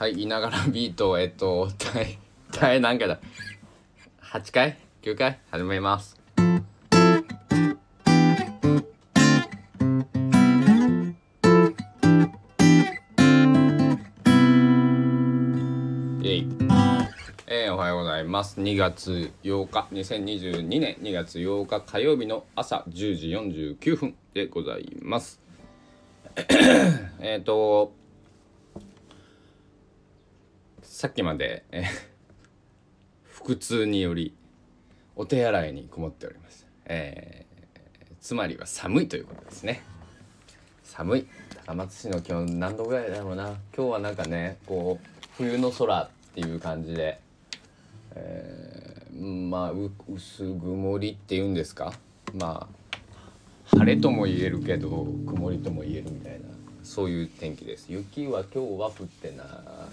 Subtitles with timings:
[0.00, 2.18] はい言いながらビートえっと第
[2.58, 3.20] 第何回だ。
[4.22, 5.38] 8回？9回？
[5.50, 6.18] 始めます。
[16.22, 16.48] イイ。
[17.46, 18.58] えーおはようございます。
[18.58, 19.86] 2月8日。
[19.92, 23.28] 2022年2月8日火曜日の朝10時
[23.76, 25.42] 49分でございます。
[27.20, 27.99] えっと
[30.92, 31.84] さっきまで、えー
[33.44, 34.34] 腹痛により
[35.14, 39.82] お手洗いにこもっております、えーつまりは寒いということですね。
[40.82, 41.26] 寒い。
[41.64, 43.56] 高松市の気温何度ぐらいだろうな。
[43.74, 45.06] 今日はなんかねこう
[45.38, 47.20] 冬の空っていう感じで、
[48.16, 51.94] えーまあう薄曇りっていうんですか。
[52.34, 52.68] ま
[53.72, 56.49] あ晴れとも言えるけど曇りとも言えるみたいな。
[56.82, 57.86] そういう天気です。
[57.88, 59.44] 雪は今日は降ってな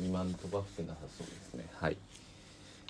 [0.00, 1.66] 今のとこは降ってなさそうですね。
[1.74, 1.96] はい。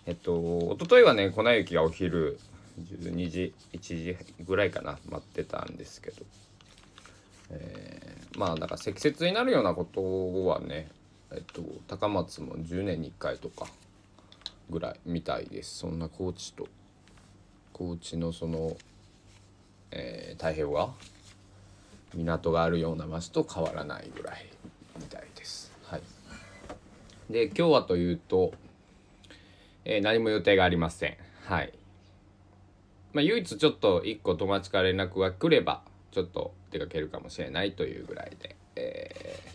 [0.06, 2.38] えっと一昨日はね粉雪がお昼
[2.80, 4.98] 12時1時ぐらいかな。
[5.08, 6.24] 待ってたんですけど。
[7.50, 10.88] えーまあだから積雪になるようなことはね
[11.30, 13.66] えっと高松も10年に1回とか
[14.70, 15.80] ぐらいみたいです。
[15.80, 16.66] そんな高知と
[17.74, 18.74] 高知のその、
[19.90, 20.94] えー太平洋側
[22.14, 24.46] 港があるような町と変わらないぐらい
[24.98, 25.72] みたいです。
[25.84, 26.02] はい。
[27.30, 28.52] で今日はというと、
[29.84, 31.16] えー何も予定がありません。
[31.46, 31.72] はい。
[33.12, 39.52] まあ唯一ちょっと一個友達から連絡が来ればちょっと出かけるかもしれないというぐらいで、えー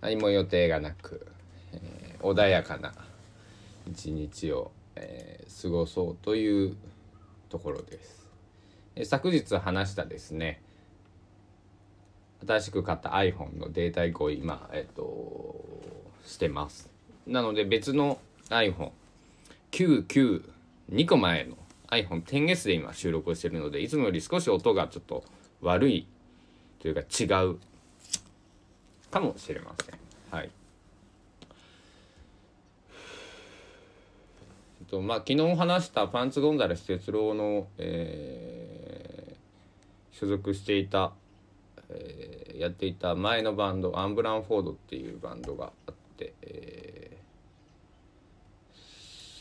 [0.00, 1.26] 何も予定がなく、
[1.72, 2.92] えー穏やかな
[3.86, 6.76] 一日を、えー過ごそうという
[7.48, 8.18] ところです。
[9.04, 10.60] 昨日話したですね
[12.48, 15.54] 新しく買った iPhone のデータ移行今えっ、と
[16.24, 16.90] してます。
[17.26, 18.18] なので別の
[18.48, 20.42] iPhone99
[20.92, 21.56] 2個前の
[21.90, 25.22] iPhone10S で今収録してるのでいつもより少し音がちょっと
[25.60, 26.06] 悪い
[26.80, 27.58] というか違う
[29.10, 29.98] かもしれません。
[30.30, 30.50] はい。
[34.80, 39.18] えっとまあ昨日話したパンツゴンザレス哲郎の、えー
[40.18, 41.12] 所属していた、
[41.90, 47.18] えーやっていた前のバンドアンブランフォードっていうバンドがあって、えー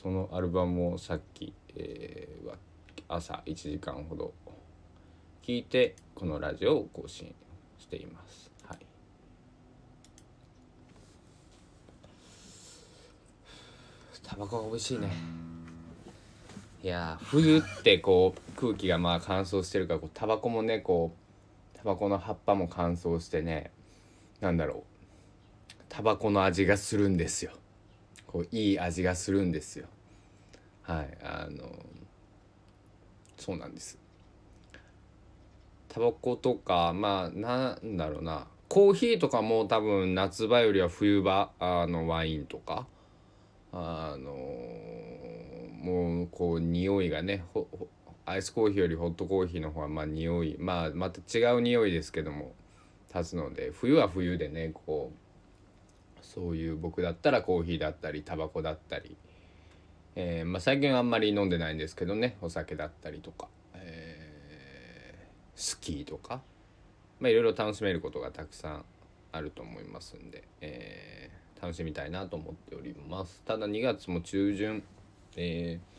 [0.02, 2.56] そのアルバムをさっき、えーは
[3.10, 4.34] 朝1時間ほど
[5.44, 7.34] 聞いてこのラジオを更新
[7.80, 8.48] しています。
[14.28, 15.10] タバコが美味しいね
[16.84, 21.27] いや冬ってこう空気がまあ乾燥してるからタバコもねこう
[21.88, 23.72] バコの葉っぱも乾燥してね
[24.42, 24.84] なんだろ
[25.72, 27.52] うタバコの味がするんですよ。
[28.28, 29.88] こういい味がするんですよ。
[30.82, 31.72] はいあの
[33.38, 33.98] そうなんです。
[35.88, 42.86] タバコとかまあなんだろうなコーヒーとかも多分夏場よりは冬場あのワインとか
[43.72, 44.32] あの
[45.82, 47.88] もうこう匂いがねほほ
[48.28, 52.54] アイスコーヒーよりホットコーヒーの方はまあ匂いまあまた違う匂いですけども
[53.16, 59.16] 立つので冬は冬でねこうそういう僕だったらコーヒーだったりタバコだったり、
[60.18, 64.28] えーまあ、最近はあんまり飲んでないんですけどねお酒だったりとか、えー
[65.60, 66.42] スキーとか、
[67.20, 68.86] まあ、いろいろ楽しめることがたくさん
[69.32, 73.42] あると思いますんで、えー楽しみたいなと思っております。
[73.44, 74.84] ただ2月も中旬、
[75.38, 75.97] えー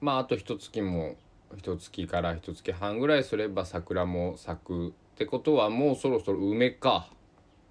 [0.00, 1.16] まああと一月も
[1.56, 7.08] 一月から一月半ぐらいすれば桜も咲くってことはもうそろそろ梅か。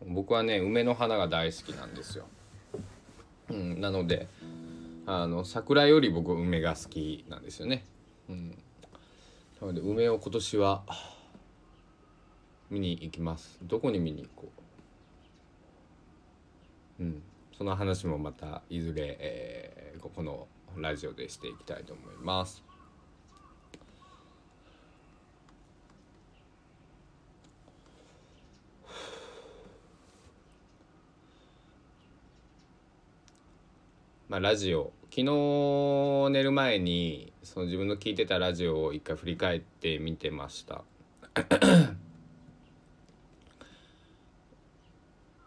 [0.05, 2.25] 僕はね梅の花が大好きなんですよ、
[3.49, 4.27] うん、なので
[5.05, 7.85] あの桜より僕梅が好きなんですよね、
[8.29, 8.49] うん、
[9.61, 10.83] なので梅を今年は
[12.69, 13.57] 見に行きます。
[13.63, 14.51] どこに見に行こ
[16.99, 17.03] う。
[17.03, 17.23] うん、
[17.57, 20.47] その話もまたいずれ、えーここの
[20.81, 22.63] ラジオでしていきたいと思います。
[34.27, 40.83] まあ、ラジオ昨日寝る前にその自分の聞いてたラジオを一回振り返って見てました。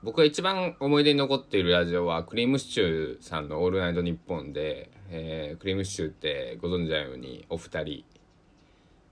[0.09, 8.05] 僕が一番思い出に残っているラジオはクリームシチューさんの「オールナイトニッポンで」えークリームシチューってご存知のようにお二人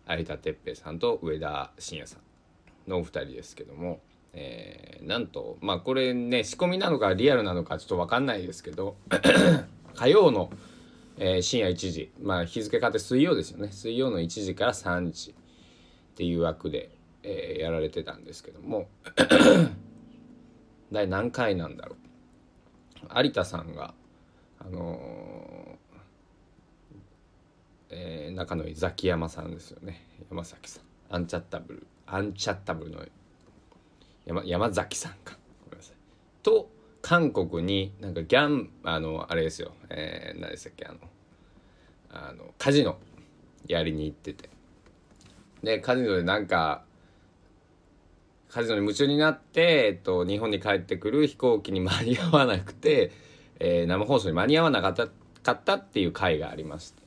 [0.09, 2.17] 有田哲平さんと上田晋也さ
[2.87, 4.01] んのお二人ですけども、
[4.33, 8.97] えー、なんとまあこれね仕込みなのかリアルなのかちょっと分かんないですけど
[9.97, 10.51] 火曜の、
[11.19, 13.71] えー、深夜1時まあ日付変わって水曜ですよね。
[13.71, 15.35] 水曜の1時から3時っ
[16.15, 16.89] ていう枠で、
[17.23, 18.89] えー、やられてたんですけども
[20.93, 23.19] 第何回なんだろう。
[23.23, 23.95] 有田さんが
[24.59, 30.05] あのー、えー、仲のいいザキヤマさんですよね。
[30.31, 31.15] 山崎さん。
[31.15, 31.87] アンチャッタブル。
[32.07, 33.05] アンチャッタブルの
[34.25, 35.37] 山山崎さんか。
[35.65, 35.97] ごめんなさい。
[36.43, 36.71] と
[37.03, 40.99] 韓国になんかギャンあのあれですよ、えー、何でしたっけあの
[42.11, 42.97] あのカジノ
[43.67, 44.51] やりに行ってて。
[45.63, 46.86] でカジノでなんか
[48.49, 53.13] カジノに夢中になって、えっと、日本に帰ってくる飛行機に間に合わなくて、
[53.59, 55.09] えー、生放送に間に合わなかった
[55.43, 57.03] かったっていう回がありまして。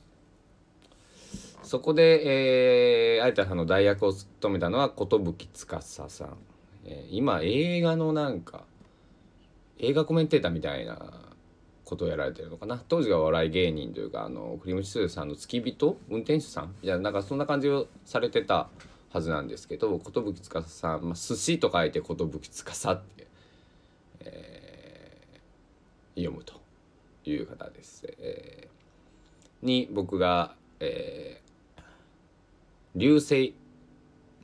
[1.63, 6.37] そこで、えー、有田さんの代役を務めたのは寿司さん、
[6.85, 8.63] えー、今映画のなんか
[9.77, 10.97] 映画コメンテーターみたいな
[11.85, 12.81] ことをやられてるのかな。
[12.87, 15.97] 当時は笑い芸人というかあの栗虫スさんの付き人？
[16.09, 16.75] 運転手さん？
[16.81, 18.69] みたいななんかそんな感じをされてた
[19.11, 23.27] はずなんですけど寿司さん、まあ、寿司と書いて寿司って、
[24.21, 26.53] えー、読むと
[27.25, 28.03] いう方です。
[28.19, 31.81] えー、に僕が、えー、
[32.95, 33.55] 流星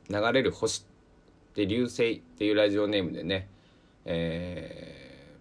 [0.10, 0.86] 流れる星
[1.54, 3.48] で流星っていうラジオネームでね、
[4.06, 5.38] え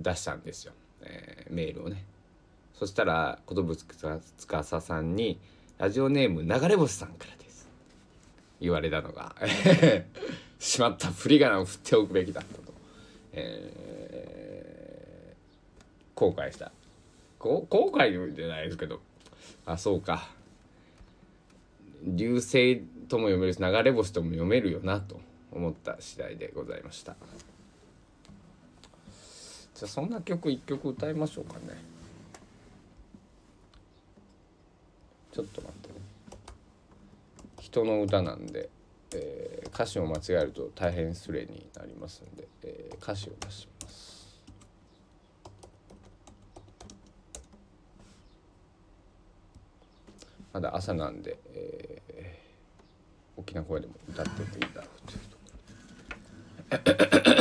[0.00, 0.72] ー、出したんですよ、
[1.02, 2.04] えー、メールをね。
[2.74, 3.62] そしたら寿
[4.46, 5.40] 司さんに
[5.82, 7.68] 「ラジオネーム流れ星さんからです。
[8.60, 9.34] 言われたのが
[10.60, 12.72] しまった振り仮名を振っておくべきだったと、
[13.32, 15.36] えー、
[16.14, 16.70] 後悔した。
[17.40, 19.00] 後悔じゃないですけど。
[19.66, 20.30] あそうか。
[22.04, 25.20] 流星とも読めるし流れ星とも読めるよなと
[25.50, 27.16] 思った次第でございました。
[29.74, 31.92] じゃあそんな曲一曲歌いましょうかね。
[35.32, 35.94] ちょっと待ってね。
[37.58, 38.68] 人の歌なんで、
[39.14, 44.42] えー、歌詞を間違えると大変失礼になりますんで、えー、歌詞を出します。
[50.52, 57.31] まだ朝なんで、えー、大きな声でも歌ってていいだろうというところ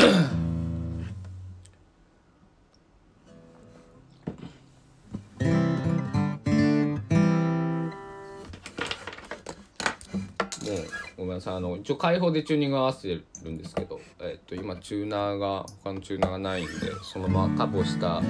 [11.42, 16.72] さんあの一応開放でチューニング合わせてるんですけど、えっと今チューナーが他のチューナーがないんで
[17.04, 18.22] そのままカボした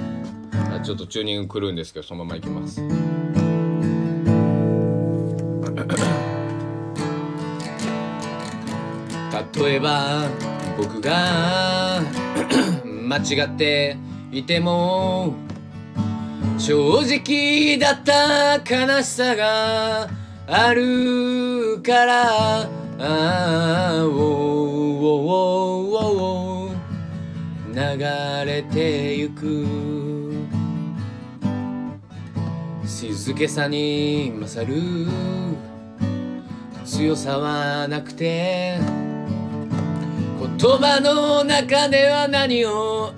[0.82, 2.80] ちょっとチューニングくるんですけどそのままいきます。
[9.62, 10.28] 例えば
[10.76, 12.00] 僕が
[12.84, 13.96] 間違って
[14.30, 15.34] いても
[16.58, 20.08] 正直だった悲しさが
[20.46, 24.14] あるからああおお
[25.90, 26.70] おお
[27.74, 27.98] 流
[28.46, 29.66] れてゆく
[32.86, 35.08] 静けさに勝る
[36.84, 38.78] 強さはなくて
[40.38, 43.14] 言葉の中では何を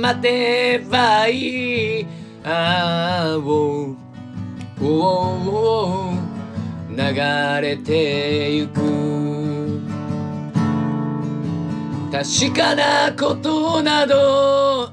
[0.00, 2.06] 待てばいい
[2.44, 3.94] ああお
[4.80, 5.75] おお
[6.96, 7.02] 流
[7.60, 8.80] れてゆく。
[12.10, 14.90] 確かなことなど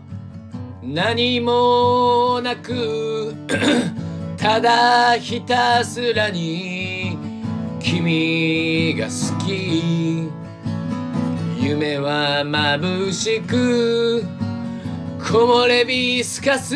[0.81, 3.33] 何もなく
[4.37, 7.17] ただひたすらに
[7.79, 10.27] 君が好き。
[11.61, 14.21] 夢は眩しく
[15.17, 16.75] 木漏れ日すかす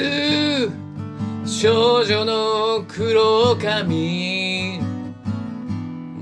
[1.46, 4.87] 少女の黒髪。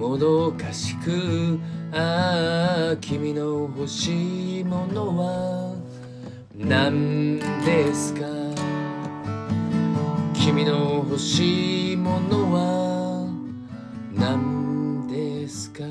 [0.07, 1.59] もどかしく
[1.91, 3.43] ああ君の
[3.75, 5.75] 欲しいものは
[6.55, 8.19] 何ですか？
[10.35, 13.27] 君の欲しいものは
[14.13, 15.83] 何ですか？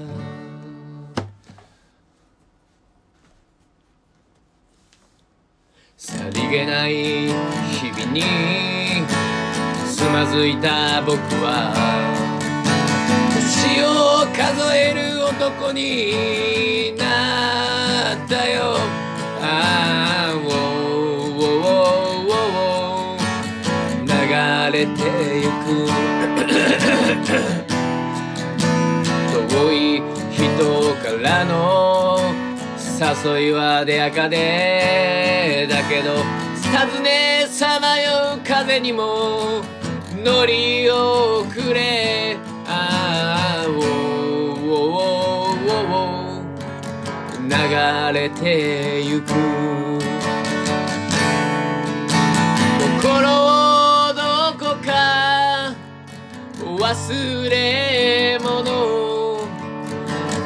[5.97, 8.23] さりげない日々に
[9.89, 12.14] つまずいた僕は
[13.65, 18.77] 星を数える男になったよ。
[19.41, 20.35] ああ
[24.07, 24.93] 流れて
[25.41, 25.65] ゆく。
[29.49, 30.43] 遠い人
[30.97, 31.55] からの
[33.01, 35.67] 誘いは出かで。
[35.71, 36.17] だけど
[36.61, 39.63] 尋ねさまよう風にも
[40.23, 42.34] 乗り遅れ
[47.57, 47.61] 流
[48.13, 49.33] れてゆく。
[52.99, 54.21] 心をど
[54.59, 55.73] こか
[56.61, 59.39] 忘れ物。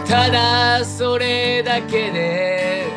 [0.06, 2.88] ただそれだけで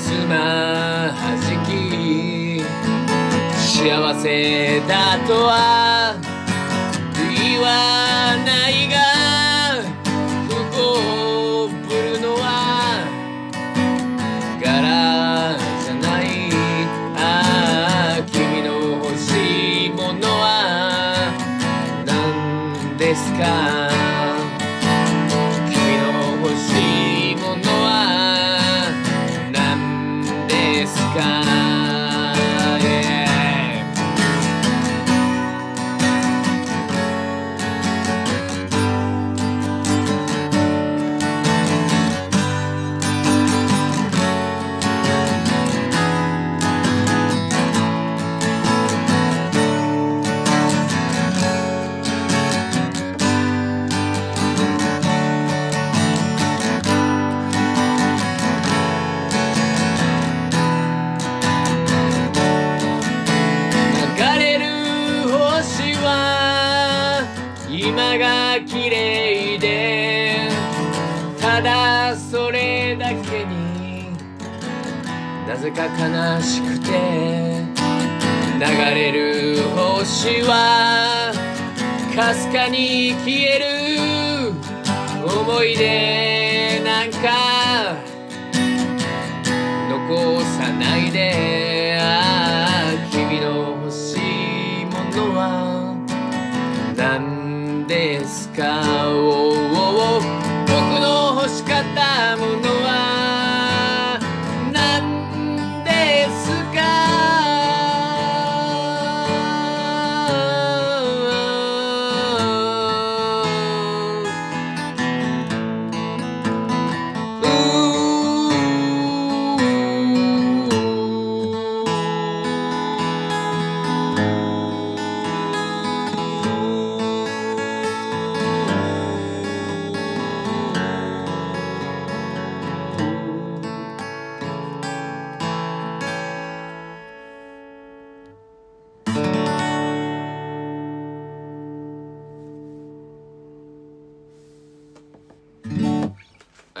[0.00, 2.62] つまはじき。
[3.56, 6.14] 幸せだとは
[7.34, 8.01] 言わ
[23.14, 23.91] 何
[68.92, 70.48] 麗で
[71.40, 74.06] ただそれだけに
[75.48, 76.90] なぜか悲しくて
[78.58, 81.32] 流れる星は
[82.14, 84.52] かすかに消える
[85.24, 88.12] 思い出なんか。
[90.12, 95.96] 残さないでああ君の欲しいものは
[96.96, 97.31] 何
[97.92, 98.24] で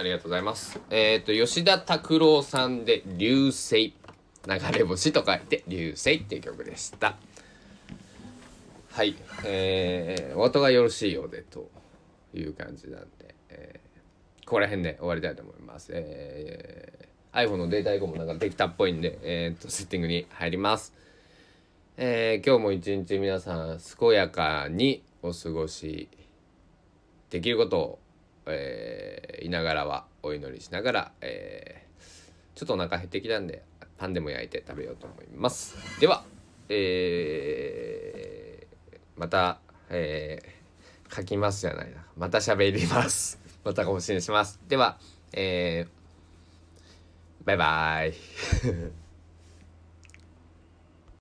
[0.02, 0.80] ありがとうございます。
[0.90, 3.94] えっ、と、吉田拓郎さんで流星。
[4.48, 7.14] 流れ星と書いて流星っていう曲でした。
[8.90, 9.14] はい。
[9.44, 11.70] えー、お後がよろしいようでと
[12.34, 15.92] いう感じなんで、えー、ここら辺で終わりたいと思います。
[15.94, 20.92] えー、iPhone のデータ以降もなんかできたっぽいんで、えー、と、セッティングに入ります。
[21.96, 26.08] えー、今日も一日皆さん健やかにお過ごし
[27.30, 27.98] できることを、
[28.46, 33.62] えー、いながらはお祈りしながら、えー、ちょっとお腹減ってきたんで
[33.98, 35.76] パンでも焼いて食べようと思います。
[36.00, 36.24] では、
[36.68, 42.04] えー、また、えー、書きますじゃないな。
[42.16, 43.38] また喋ります。
[43.64, 44.58] また更新します。
[44.68, 44.98] では、
[45.32, 48.14] えー、バイバイ。